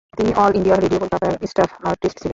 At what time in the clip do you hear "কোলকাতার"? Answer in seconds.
0.99-1.33